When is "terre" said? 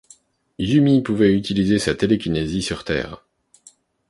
2.83-3.23